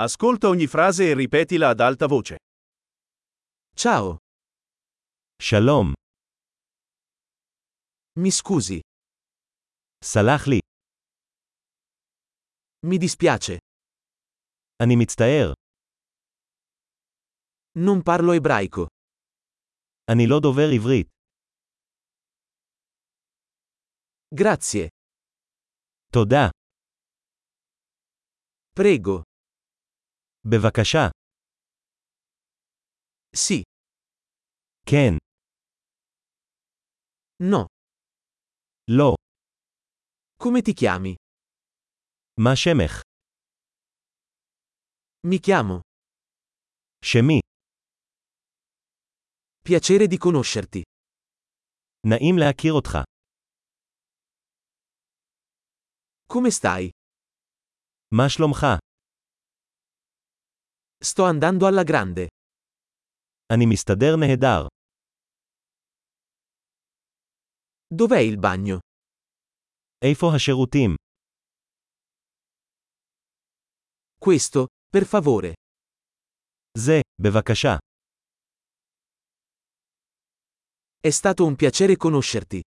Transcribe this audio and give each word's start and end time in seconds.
Ascolta 0.00 0.46
ogni 0.48 0.68
frase 0.68 1.10
e 1.10 1.14
ripetila 1.14 1.70
ad 1.70 1.80
alta 1.80 2.06
voce. 2.06 2.36
Ciao, 3.74 4.16
שלום, 5.42 5.92
mi 8.20 8.30
scusi, 8.30 8.80
סלח 10.04 10.46
לי, 10.48 10.58
mi 12.86 12.98
dispiace, 12.98 13.56
אני 14.82 14.96
מצטער, 15.02 15.52
non 17.78 18.02
parlo 18.02 18.32
ebraico. 18.40 18.86
אני 20.10 20.26
לא 20.30 20.40
דובר 20.42 20.68
עברית. 20.74 21.06
Grazie, 24.34 24.86
תודה, 26.12 26.48
prego, 28.80 29.22
בבקשה, 30.47 31.09
sì, 33.35 33.61
כן, 34.85 35.17
no. 37.43 37.65
לא, 38.87 39.13
Come 40.43 40.61
ti 40.61 40.73
chiami? 40.73 41.15
מה 42.39 42.55
שמך? 42.55 43.01
Mi 45.27 45.39
chiamo. 45.39 45.79
שמי, 47.05 47.39
Piacere 49.69 50.07
di 50.07 50.17
conoscerti. 50.17 50.81
נעים 52.07 52.35
להכיר 52.39 52.73
אותך. 52.73 52.97
Come 56.33 56.49
stai? 56.51 56.89
מה 58.11 58.29
שלומך? 58.29 58.65
Sto 61.07 61.23
andando 61.23 61.65
alla 61.67 61.83
grande. 61.83 62.27
אני 63.53 63.65
מסתדר 63.73 64.15
נהדר. 64.19 64.67
Dov'è 67.93 68.19
il 68.19 68.37
bagno? 68.39 68.79
איפה 70.05 70.27
השירותים? 70.35 70.95
Questo, 74.19 74.65
per 74.89 75.03
favore. 75.05 75.53
זה, 76.77 76.99
בבקשה. 77.21 77.77
È 80.99 81.09
stato 81.09 81.45
un 81.45 81.55
piacere 81.55 81.95
conoscerti. 81.97 82.61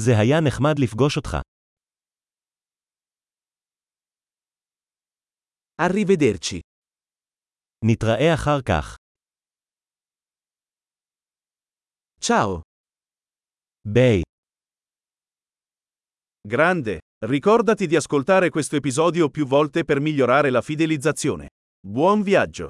זה 0.00 0.12
היה 0.18 0.40
נחמד 0.46 0.74
לפגוש 0.78 1.16
אותך. 1.16 1.36
Arrivederci. 5.82 6.65
נתראה 7.84 8.34
אחר 8.34 8.60
כך. 8.62 8.96
Ciao. 12.20 12.60
ביי. 13.88 14.22
Grande! 16.48 16.98
Ricordati 17.24 17.86
di 17.86 17.96
ascoltare 17.96 18.50
questo 18.50 18.76
episodio 18.76 19.28
più 19.28 19.46
volte 19.46 19.84
per 19.84 20.00
migliorare 20.00 20.50
la 20.50 20.60
fidelizzazione. 20.60 21.48
Buon 21.86 22.22
viaggio! 22.22 22.68